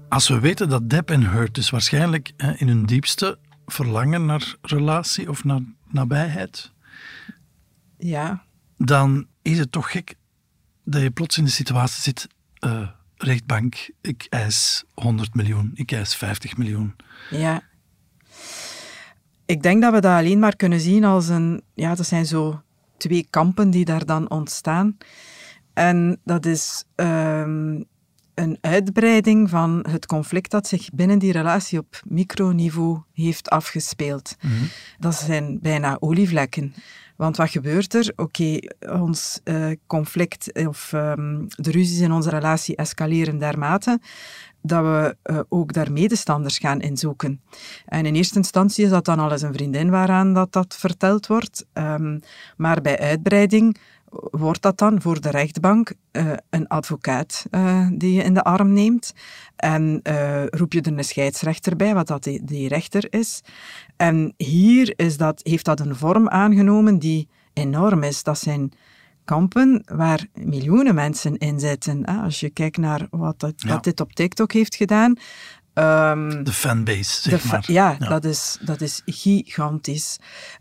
[0.09, 4.55] Als we weten dat Depp en Hurt dus waarschijnlijk hè, in hun diepste verlangen naar
[4.61, 6.71] relatie of naar nabijheid,
[7.97, 8.43] ja.
[8.77, 10.15] dan is het toch gek
[10.83, 12.27] dat je plots in de situatie zit,
[12.65, 16.95] uh, rechtbank, ik eis 100 miljoen, ik eis 50 miljoen.
[17.29, 17.61] Ja.
[19.45, 22.61] Ik denk dat we dat alleen maar kunnen zien als een, ja, dat zijn zo
[22.97, 24.97] twee kampen die daar dan ontstaan.
[25.73, 26.83] En dat is...
[26.95, 27.85] Um,
[28.39, 34.35] een uitbreiding van het conflict dat zich binnen die relatie op microniveau heeft afgespeeld.
[34.99, 36.73] Dat zijn bijna olievlekken.
[37.15, 38.13] Want wat gebeurt er?
[38.15, 43.99] Oké, ons uh, conflict of um, de ruzies in onze relatie escaleren dermate
[44.61, 47.41] dat we uh, ook daar medestanders gaan inzoeken.
[47.85, 51.27] En in eerste instantie is dat dan al eens een vriendin waaraan dat, dat verteld
[51.27, 51.65] wordt.
[51.73, 52.19] Um,
[52.57, 53.77] maar bij uitbreiding
[54.31, 58.73] wordt dat dan voor de rechtbank uh, een advocaat uh, die je in de arm
[58.73, 59.13] neemt.
[59.55, 63.41] En uh, roep je er een scheidsrechter bij, wat dat die, die, rechter is.
[63.97, 68.23] En hier is dat, heeft dat een vorm aangenomen die enorm is.
[68.23, 68.71] Dat zijn
[69.27, 72.05] kampen waar miljoenen mensen in zitten.
[72.05, 73.69] Als je kijkt naar wat, dat, ja.
[73.69, 75.15] wat dit op TikTok heeft gedaan.
[75.77, 77.63] Um, de fanbase, zeg de maar.
[77.67, 80.17] Ja, ja, Dat, is, dat is gigantisch.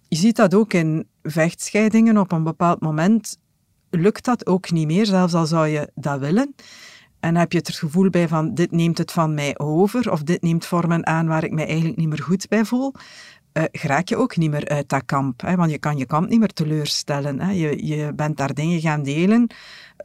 [0.08, 2.18] Je ziet dat ook in vechtscheidingen.
[2.18, 3.38] Op een bepaald moment
[3.90, 6.54] lukt dat ook niet meer, zelfs al zou je dat willen.
[7.20, 10.42] En heb je het gevoel bij van dit neemt het van mij over, of dit
[10.42, 12.92] neemt vormen aan waar ik mij eigenlijk niet meer goed bij voel,
[13.56, 15.40] uh, raak je ook niet meer uit dat kamp.
[15.40, 15.56] Hè?
[15.56, 17.40] Want je kan je kamp niet meer teleurstellen.
[17.40, 17.50] Hè?
[17.50, 19.46] Je, je bent daar dingen gaan delen.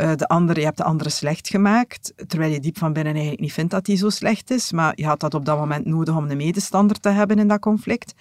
[0.02, 3.42] Uh, de andere, je hebt de andere slecht gemaakt, terwijl je diep van binnen eigenlijk
[3.42, 4.72] niet vindt dat die zo slecht is.
[4.72, 7.60] Maar je had dat op dat moment nodig om een medestander te hebben in dat
[7.60, 8.14] conflict.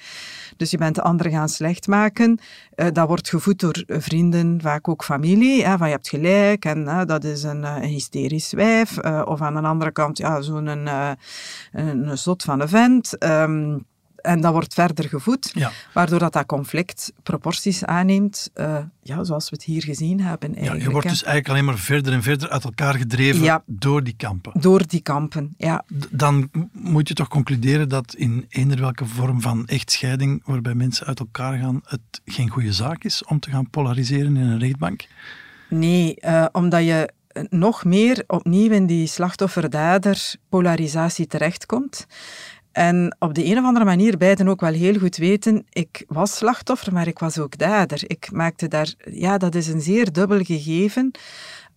[0.56, 2.38] Dus je bent de andere gaan slecht maken.
[2.76, 5.64] Uh, dat wordt gevoed door vrienden, vaak ook familie.
[5.64, 5.76] Hè?
[5.76, 8.98] Van je hebt gelijk en dat is een, een hysterisch wijf.
[9.24, 10.86] of aan de andere kant, ja, zo'n een,
[11.72, 13.24] een, een zot van een vent.
[13.24, 13.88] Um,
[14.22, 15.70] en dat wordt verder gevoed, ja.
[15.92, 20.54] waardoor dat, dat conflict proporties aanneemt, uh, ja, zoals we het hier gezien hebben.
[20.62, 23.62] Ja, je wordt dus eigenlijk alleen maar verder en verder uit elkaar gedreven ja.
[23.66, 24.60] door die kampen.
[24.60, 25.84] Door die kampen, ja.
[25.98, 31.06] D dan moet je toch concluderen dat in eender welke vorm van echtscheiding, waarbij mensen
[31.06, 35.06] uit elkaar gaan, het geen goede zaak is om te gaan polariseren in een rechtbank?
[35.68, 37.10] Nee, uh, omdat je
[37.48, 42.06] nog meer opnieuw in die slachtoffer-dader polarisatie terechtkomt.
[42.72, 46.36] En op de een of andere manier beiden ook wel heel goed weten, ik was
[46.36, 48.02] slachtoffer, maar ik was ook dader.
[48.06, 51.10] Ik maakte daar, ja, dat is een zeer dubbel gegeven.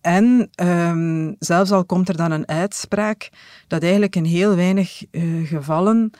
[0.00, 3.28] En um, zelfs al komt er dan een uitspraak,
[3.66, 6.10] dat eigenlijk in heel weinig uh, gevallen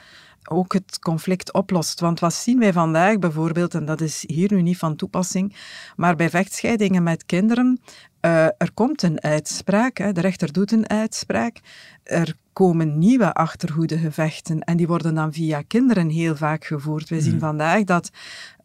[0.49, 1.99] ook het conflict oplost.
[1.99, 5.55] Want wat zien wij vandaag bijvoorbeeld, en dat is hier nu niet van toepassing,
[5.95, 7.79] maar bij vechtscheidingen met kinderen,
[8.21, 11.59] uh, er komt een uitspraak, hè, de rechter doet een uitspraak,
[12.03, 17.09] er komen nieuwe achterhoedegevechten en die worden dan via kinderen heel vaak gevoerd.
[17.09, 17.39] Wij zien mm.
[17.39, 18.09] vandaag dat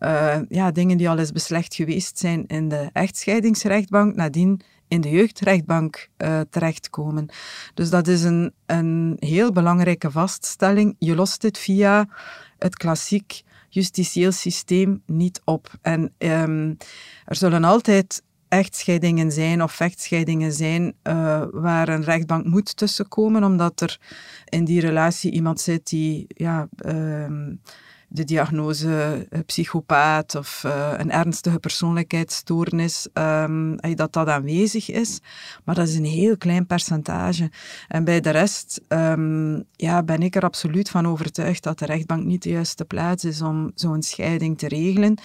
[0.00, 5.10] uh, ja, dingen die al eens beslecht geweest zijn in de echtscheidingsrechtbank, nadien in de
[5.10, 7.28] jeugdrechtbank uh, terechtkomen.
[7.74, 10.96] Dus dat is een, een heel belangrijke vaststelling.
[10.98, 12.08] Je lost dit via
[12.58, 15.70] het klassiek justitieel systeem niet op.
[15.82, 16.76] En um,
[17.24, 23.80] er zullen altijd echtscheidingen zijn of vechtscheidingen zijn uh, waar een rechtbank moet tussenkomen, omdat
[23.80, 24.00] er
[24.44, 27.48] in die relatie iemand zit die ja, uh,
[28.12, 35.20] de diagnose psychopaat of uh, een ernstige persoonlijkheidsstoornis, um, dat dat aanwezig is.
[35.64, 37.50] Maar dat is een heel klein percentage.
[37.88, 42.24] En bij de rest um, ja, ben ik er absoluut van overtuigd dat de rechtbank
[42.24, 45.18] niet de juiste plaats is om zo'n scheiding te regelen.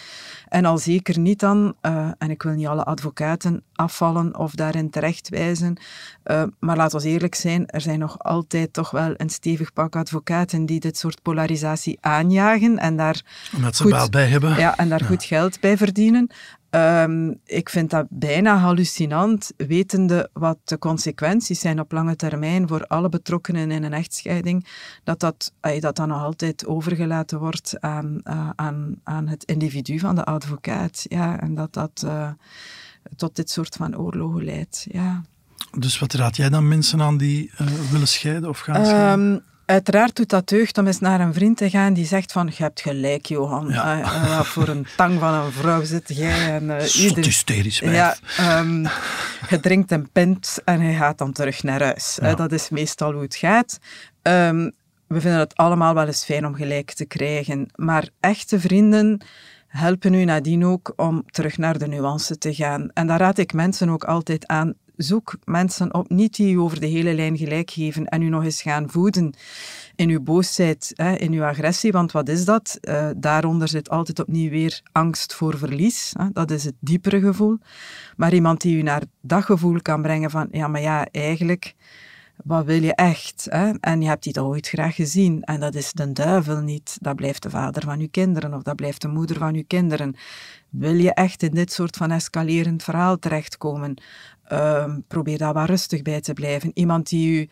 [0.48, 1.76] En al zeker niet dan,
[2.18, 5.78] en ik wil niet alle advocaten afvallen of daarin terechtwijzen,
[6.26, 9.96] uh, maar laat ons eerlijk zijn, er zijn nog altijd toch wel een stevig pak
[9.96, 13.22] advocaten die dit soort polarisatie aanjagen en daar
[13.56, 14.58] Omdat ze goed, baat bij hebben.
[14.58, 15.06] Ja, en daar ja.
[15.06, 16.30] goed geld bij verdienen.
[16.70, 22.88] Um, ik vind dat bijna hallucinant, wetende wat de consequenties zijn op lange termijn voor
[22.88, 24.68] alle betrokkenen in een echtscheiding,
[25.04, 30.16] dat dat, dat dan nog altijd overgelaten wordt aan, uh, aan, aan het individu van
[30.16, 31.06] de advocaat.
[31.08, 32.30] Ja, en dat dat uh,
[33.16, 34.86] tot dit soort van oorlogen leidt.
[34.92, 35.22] Ja.
[35.80, 39.20] Dus wat raad jij dan mensen aan die uh, willen scheiden of gaan scheiden?
[39.20, 42.48] Um, Uiteraard doet dat deugd om eens naar een vriend te gaan die zegt van,
[42.48, 43.70] je hebt gelijk, Johan.
[43.70, 44.00] Ja.
[44.00, 46.56] Uh, uh, voor een tang van een vrouw zit jij.
[46.56, 47.24] En, uh, ieder...
[47.24, 48.16] hysterisch Ja,
[48.60, 48.82] um,
[49.50, 52.18] je drinkt een pint en je gaat dan terug naar huis.
[52.22, 52.36] Ja.
[52.36, 53.80] dat is meestal hoe het gaat.
[54.22, 54.72] Um,
[55.08, 57.70] we vinden het allemaal wel eens fijn om gelijk te krijgen.
[57.76, 59.22] Maar echte vrienden
[59.68, 62.90] helpen u nadien ook om terug naar de nuance te gaan.
[62.94, 66.80] En daar raad ik mensen ook altijd aan zoek mensen op, niet die u over
[66.80, 69.34] de hele lijn gelijk geven en u nog eens gaan voeden
[69.96, 71.92] in uw boosheid, in uw agressie.
[71.92, 72.78] Want wat is dat?
[72.82, 76.14] Uh, daaronder zit altijd opnieuw weer angst voor verlies.
[76.34, 77.58] Dat is het diepere gevoel.
[78.18, 81.76] Maar iemand die u naar dat gevoel kan brengen van, ja, maar ja, eigenlijk
[82.44, 83.48] wat wil je echt?
[83.50, 83.72] Hè?
[83.80, 85.44] En je hebt die toch ooit graag gezien.
[85.44, 86.98] En dat is de duivel niet.
[87.02, 90.16] Dat blijft de vader van uw kinderen of dat blijft de moeder van uw kinderen.
[90.70, 93.98] Wil je echt in dit soort van escalerend verhaal terechtkomen?
[94.52, 96.72] Um, probeer daar wat rustig bij te blijven.
[96.74, 97.50] Iemand die u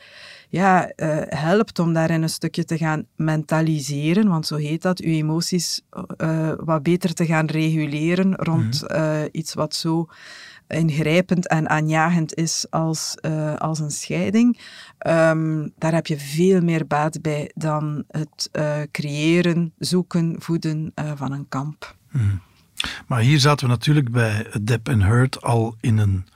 [0.49, 5.11] ja, uh, helpt om daarin een stukje te gaan mentaliseren, want zo heet dat, uw
[5.11, 5.81] emoties
[6.17, 8.99] uh, wat beter te gaan reguleren rond -hmm.
[8.99, 10.07] uh, iets wat zo
[10.67, 14.59] ingrijpend en aanjagend is als, uh, als een scheiding.
[15.07, 21.11] Um, daar heb je veel meer baat bij dan het uh, creëren, zoeken, voeden uh,
[21.15, 21.95] van een kamp.
[22.09, 22.41] Hmm.
[23.07, 26.27] Maar hier zaten we natuurlijk bij Depp en Hurt al in een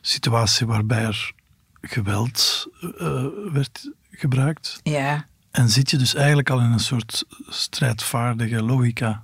[0.00, 1.32] situatie waarbij er
[1.80, 2.66] geweld
[3.52, 4.80] werd gebruikt.
[4.82, 5.26] Ja.
[5.50, 9.22] En zit je dus eigenlijk al in een soort strijdvaardige logica?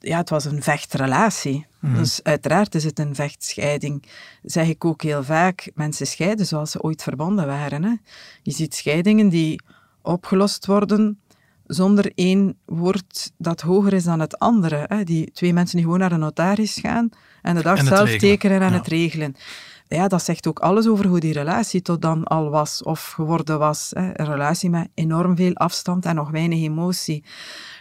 [0.00, 1.66] Ja, het was een vechtrelatie.
[1.80, 1.94] Mm.
[1.94, 4.02] Dus uiteraard is het een vechtscheiding.
[4.42, 7.84] Zeg ik ook heel vaak, mensen scheiden zoals ze ooit verbonden waren.
[7.84, 7.94] Hè.
[8.42, 9.62] Je ziet scheidingen die
[10.02, 11.20] opgelost worden
[11.66, 14.84] zonder één woord dat hoger is dan het andere.
[14.88, 15.04] Hè.
[15.04, 17.08] Die twee mensen die gewoon naar een notaris gaan
[17.42, 18.20] en de dag en zelf regelen.
[18.20, 18.76] tekenen en ja.
[18.76, 19.36] het regelen.
[19.88, 23.58] Ja, dat zegt ook alles over hoe die relatie tot dan al was of geworden
[23.58, 23.90] was.
[23.94, 24.20] Hè.
[24.20, 27.24] Een relatie met enorm veel afstand en nog weinig emotie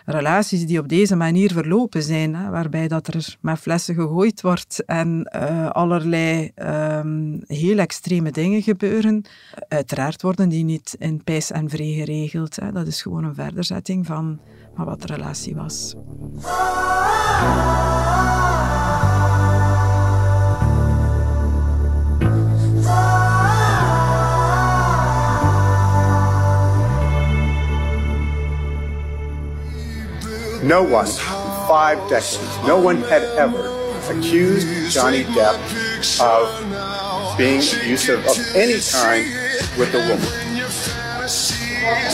[0.10, 4.86] relaties die op deze manier verlopen zijn, hè, waarbij dat er met flessen gegooid wordt
[4.86, 9.26] en uh, allerlei um, heel extreme dingen gebeuren.
[9.68, 12.56] Uiteraard worden die niet in pijs en vree geregeld.
[12.56, 12.72] Hè.
[12.72, 14.40] Dat is gewoon een verderzetting van,
[14.76, 15.96] van wat de relatie was.
[30.64, 31.14] No one in
[31.68, 33.70] five decades, no one had ever
[34.10, 35.58] accused Johnny Depp
[36.20, 39.26] of being abusive of any kind
[39.78, 40.28] with a woman.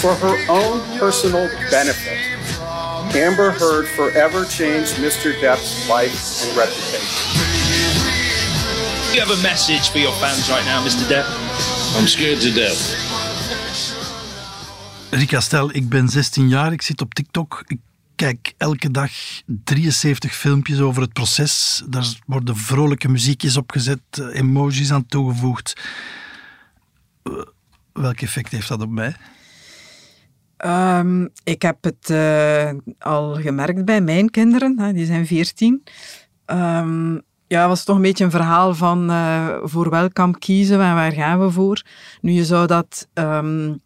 [0.02, 2.18] For her own personal benefit,
[3.16, 5.34] Amber Heard forever changed Mr.
[5.40, 7.54] Depp's life and reputation.
[9.14, 11.08] You have a message for your fans right now, Mr.
[11.08, 11.26] Depp?
[11.96, 13.00] I'm scared to death.
[15.12, 17.78] Rika, stel, ik ben 16 jaar, ik zit op TikTok, ik
[18.16, 19.12] kijk elke dag
[19.46, 21.84] 73 filmpjes over het proces.
[21.88, 24.02] Daar worden vrolijke muziekjes opgezet,
[24.34, 25.82] emojis aan toegevoegd.
[27.94, 29.16] Welk effect heeft dat op mij?
[30.66, 35.84] Um, ik heb het uh, al gemerkt bij mijn kinderen, hè, die zijn 14.
[36.46, 39.12] Um, ja, het was toch een beetje een verhaal van
[39.64, 41.82] voor welk kamp kiezen en waar gaan we voor.
[42.22, 43.82] Nu, je zou dat um,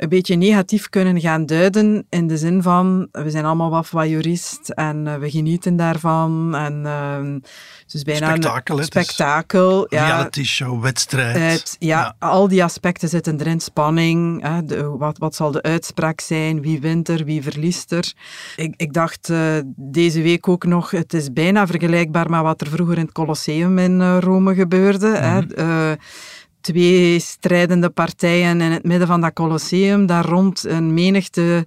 [0.00, 4.68] een beetje negatief kunnen gaan duiden in de zin van we zijn allemaal wat voyeurist
[4.68, 7.40] en uh, we genieten daarvan en uh,
[7.86, 11.36] dus bijna spektakel, een spektakel, ja, reality show, wedstrijd.
[11.36, 15.62] Het, ja, ja, al die aspecten zitten erin, spanning, hè, de, wat, wat zal de
[15.62, 18.12] uitspraak zijn, wie wint er, wie verliest er.
[18.56, 19.38] Ik, ik dacht uh,
[19.76, 23.78] deze week ook nog, het is bijna vergelijkbaar met wat er vroeger in het Colosseum
[23.78, 25.08] in uh, Rome gebeurde.
[25.08, 25.48] Mm -hmm.
[25.56, 25.94] hè,
[26.60, 30.06] twee strijdende partijen in het midden van dat Colosseum.
[30.06, 31.66] Daar rond een menigte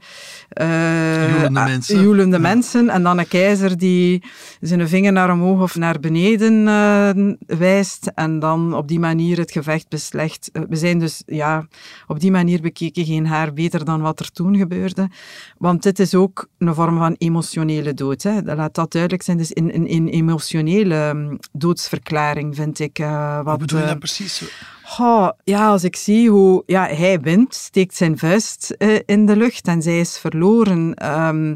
[0.61, 2.01] uh, joelende, mensen.
[2.01, 2.41] joelende ja.
[2.41, 2.89] mensen.
[2.89, 4.23] En dan een keizer die
[4.59, 8.11] zijn vinger naar omhoog of naar beneden uh, wijst.
[8.15, 10.49] En dan op die manier het gevecht beslecht.
[10.69, 11.67] We zijn dus ja,
[12.07, 15.09] op die manier bekeken geen haar beter dan wat er toen gebeurde.
[15.57, 18.23] Want dit is ook een vorm van emotionele dood.
[18.23, 18.41] Hè.
[18.41, 19.37] Laat dat duidelijk zijn.
[19.37, 22.97] Dus in een, emotionele um, doodsverklaring vind ik.
[22.97, 24.43] Wat, Wat bedoel je dat precies?
[24.99, 29.35] Oh, ja, als ik zie hoe ja, hij wint, steekt zijn vuist uh, in de
[29.35, 31.09] lucht en zij is verloren.
[31.27, 31.55] Um,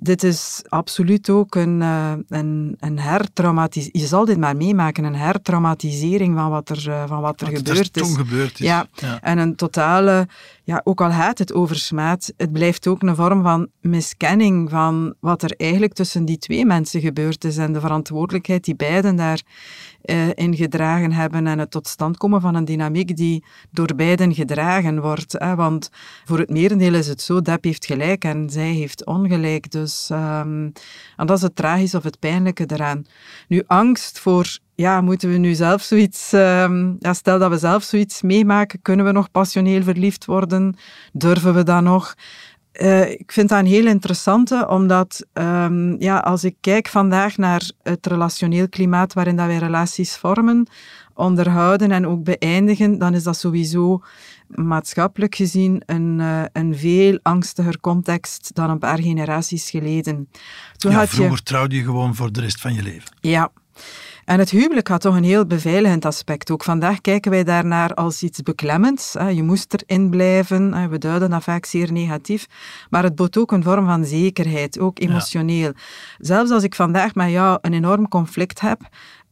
[0.00, 4.02] dit is absoluut ook een, uh, een, een hertraumatisering.
[4.02, 7.56] Je zal dit maar meemaken, een hertraumatisering van wat er, uh, van wat er wat
[7.56, 8.08] gebeurd is.
[8.08, 8.16] is.
[8.16, 8.66] gebeurd is.
[8.66, 8.86] Ja.
[8.94, 9.20] ja.
[9.20, 10.28] en een totale,
[10.64, 15.14] ja, ook al gaat het over smaad, het blijft ook een vorm van miskenning van
[15.20, 19.40] wat er eigenlijk tussen die twee mensen gebeurd is en de verantwoordelijkheid die beiden daar
[20.04, 24.34] uh, in gedragen hebben en het tot stand komen van een dynamiek die door beiden
[24.34, 25.32] gedragen wordt.
[25.32, 25.54] Hè?
[25.54, 25.90] Want
[26.24, 29.70] voor het merendeel is het zo, Depp heeft gelijk en zij heeft ongelijk.
[29.70, 30.72] Dus um,
[31.16, 33.06] en dat is het tragische of het pijnlijke eraan.
[33.48, 37.82] Nu, angst voor ja, moeten we nu zelf zoiets, um, ja, stel dat we zelf
[37.82, 40.76] zoiets meemaken, kunnen we nog passioneel verliefd worden?
[41.12, 42.14] Durven we dat nog?
[42.72, 47.70] Uh, ik vind dat een heel interessante, omdat um, ja, als ik kijk vandaag naar
[47.82, 50.66] het relationeel klimaat waarin dat wij relaties vormen,
[51.14, 54.02] onderhouden en ook beëindigen, dan is dat sowieso
[54.48, 60.28] maatschappelijk gezien een, uh, een veel angstiger context dan een paar generaties geleden.
[60.76, 61.42] Toen ja, had vroeger je...
[61.42, 63.16] trouwde je gewoon voor de rest van je leven.
[63.20, 63.50] Ja.
[64.24, 66.50] En het huwelijk had toch een heel beveiligend aspect.
[66.50, 69.12] Ook vandaag kijken wij daarnaar als iets beklemmends.
[69.32, 70.90] Je moest erin blijven.
[70.90, 72.46] We duiden dat vaak zeer negatief.
[72.90, 75.72] Maar het bood ook een vorm van zekerheid, ook emotioneel.
[76.18, 78.88] Zelfs als ik vandaag met jou een enorm conflict heb,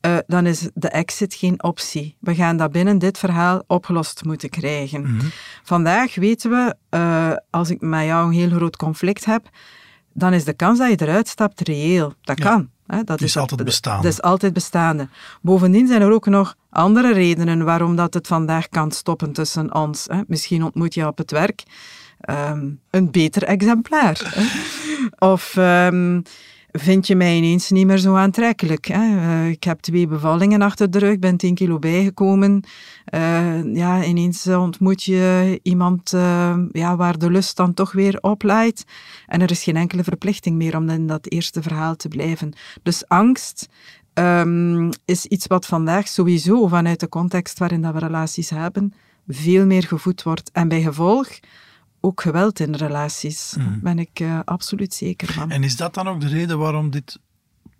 [0.06, 2.16] uh, dan is de exit geen optie.
[2.20, 5.00] We gaan dat binnen dit verhaal opgelost moeten krijgen.
[5.00, 5.26] Mhm.
[5.62, 9.48] Vandaag weten we, uh, als ik met jou een heel groot conflict heb,
[10.12, 12.14] dan is de kans dat je eruit stapt reëel.
[12.20, 12.70] Dat kan.
[13.04, 14.02] Dat is, is altijd bestaande.
[14.02, 15.08] Dat is altijd bestaande.
[15.40, 20.04] Bovendien zijn er ook nog andere redenen waarom dat het vandaag kan stoppen tussen ons.
[20.10, 20.20] Hè?
[20.26, 21.62] Misschien ontmoet je op het werk
[22.30, 24.34] um, een beter exemplaar.
[25.18, 25.56] Of...
[25.56, 26.22] Um,
[26.78, 28.86] vind je mij ineens niet meer zo aantrekkelijk.
[28.86, 29.16] Hè?
[29.16, 32.64] Uh, ik heb twee bevallingen achter de rug, ben 10 kilo bijgekomen.
[33.14, 36.10] Uh, ja, ineens ontmoet je iemand
[36.72, 38.84] ja, waar de lust dan toch weer oplaait.
[39.26, 42.52] En er is geen enkele verplichting meer om in dat eerste verhaal te blijven.
[42.82, 43.68] Dus angst
[44.18, 48.94] um, is iets wat vandaag sowieso vanuit de context waarin dat we relaties hebben,
[49.28, 50.50] veel meer gevoed wordt.
[50.52, 51.28] En bij gevolg
[52.00, 53.50] ook geweld in relaties.
[53.50, 53.80] Daar mhm.
[53.80, 55.50] ben ik uh, absoluut zeker van.
[55.50, 57.18] En is dat dan ook de reden waarom dit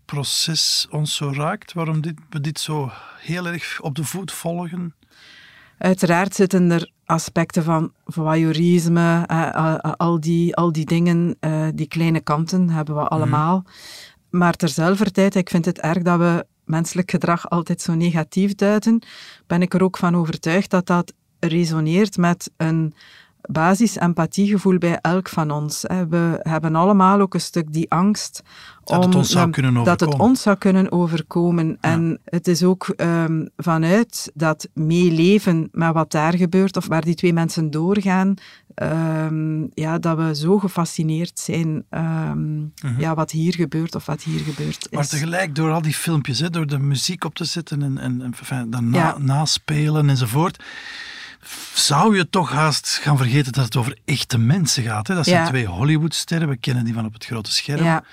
[0.05, 1.73] proces ons zo raakt?
[1.73, 4.95] Waarom dit, we dit zo heel erg op de voet volgen?
[5.79, 11.37] Uiteraard zitten er aspecten van voyeurisme, uh, al, die, al die dingen,
[11.75, 13.57] die kleine kanten hebben we allemaal.
[13.57, 13.73] Mm.
[14.31, 19.03] Maar terzelfde tijd, ik vind het erg dat we menselijk gedrag altijd zo negatief duiden,
[19.47, 22.95] ben ik er ook van overtuigd dat dat resoneert met een
[23.49, 25.85] basis empathiegevoel bij elk van ons.
[26.09, 28.43] We hebben allemaal ook een stuk die angst
[28.85, 29.99] dat het ons zou kunnen overkomen.
[29.99, 31.79] Dat het ons zou kunnen overkomen.
[31.81, 37.15] En het is ook um, vanuit dat meeleven met wat daar gebeurt, of waar die
[37.15, 38.35] twee mensen doorgaan,
[38.75, 44.41] um, ja, dat we zo gefascineerd zijn um, ja, wat hier gebeurt of wat hier
[44.41, 44.97] gebeurt is.
[44.97, 48.35] Maar tegelijk, door al die filmpjes, hè, door de muziek op te zetten en, en,
[48.49, 50.65] en dan na, naspelen enzovoort
[51.75, 55.07] zou je toch haast gaan vergeten dat het over echte mensen gaat.
[55.07, 55.15] Hè?
[55.15, 57.85] Dat zijn twee Hollywoodsterren, we kennen die van op het grote scherm.
[57.85, 58.05] Ja.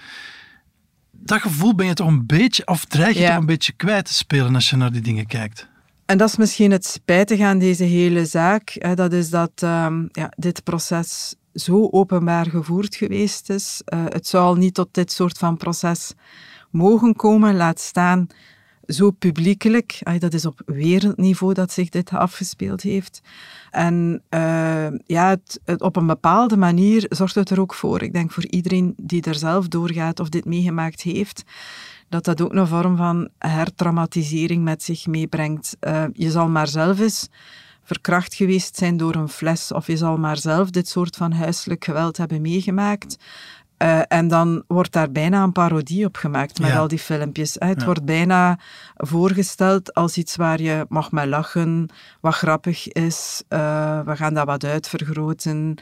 [1.12, 4.14] Dat gevoel ben je toch een beetje, of dreig je toch een beetje kwijt te
[4.14, 5.68] spelen als je naar die dingen kijkt?
[6.06, 8.76] En dat is misschien het spijtige aan deze hele zaak.
[8.80, 13.82] Hè, dat is dat um, ja, dit proces zo openbaar gevoerd geweest is.
[13.86, 16.14] Uh, het zou al niet tot dit soort van proces
[16.70, 18.28] mogen komen, laat staan
[18.88, 20.00] zo publiekelijk.
[20.20, 23.22] Dat is op wereldniveau dat zich dit afgespeeld heeft.
[23.72, 28.02] En uh, ja, het, op een bepaalde manier zorgt het er ook voor.
[28.02, 31.44] Ik denk voor iedereen die er zelf doorgaat of dit meegemaakt heeft,
[32.10, 35.78] dat dat ook een vorm van hertraumatisering met zich meebrengt.
[35.82, 37.30] Uh, je zal maar zelf eens
[37.84, 41.84] verkracht geweest zijn door een fles, of je zal maar zelf dit soort van huiselijk
[41.84, 43.18] geweld hebben meegemaakt.
[43.78, 47.56] Uh, en dan wordt daar bijna een parodie op gemaakt met al die filmpjes.
[47.60, 48.60] Het wordt bijna
[48.96, 51.90] voorgesteld als iets waar je mag mee lachen,
[52.22, 53.44] wat grappig is.
[53.50, 55.76] Uh, we gaan dat wat uitvergroten.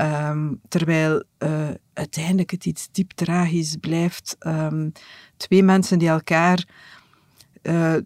[0.00, 1.50] Um, terwijl uh,
[1.92, 4.36] uiteindelijk het iets diep tragisch blijft.
[4.40, 4.92] Um,
[5.36, 6.64] twee mensen die elkaar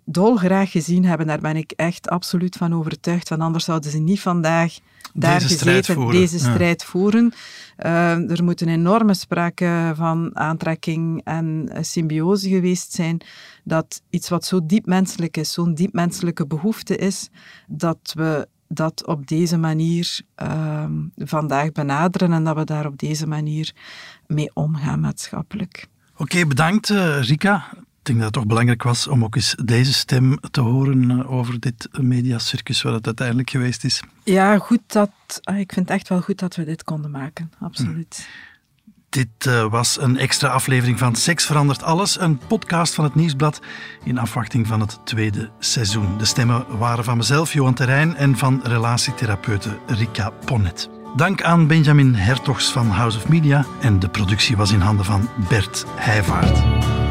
[0.04, 3.28] dolgraag gezien hebben, daar ben ik echt absoluut van overtuigd.
[3.28, 4.78] Want anders zouden ze niet vandaag
[5.14, 7.32] daar deze gezeten, strijd deze strijd voeren.
[7.78, 13.20] Uh, er moet een enorme sprake van aantrekking en symbiose geweest zijn,
[13.64, 17.28] dat iets wat zo diep menselijk is, zo'n diep menselijke behoefte is,
[17.66, 20.84] dat we dat op deze manier uh,
[21.16, 23.72] vandaag benaderen en dat we daar op deze manier
[24.26, 25.86] mee omgaan maatschappelijk.
[26.16, 27.68] Oké, bedankt uh, Rika
[28.08, 31.60] denk dat het toch belangrijk was om ook eens deze stem te horen eh, over
[31.60, 34.02] dit mediacircus wat het uiteindelijk geweest is.
[34.24, 35.10] Ja, goed dat,
[35.42, 38.28] ah, ik vind het echt wel goed dat we dit konden maken, absoluut.
[39.08, 43.60] Dit uh, was een extra aflevering van Seks verandert alles, een podcast van het Nieuwsblad
[44.04, 46.18] in afwachting van het tweede seizoen.
[46.18, 50.88] De stemmen waren van mezelf, Johan Terrein, en van relatietherapeute Rika Ponnet.
[51.16, 55.28] Dank aan Benjamin Hertogs van House of Media en de productie was in handen van
[55.48, 57.07] Bert Heijvaart.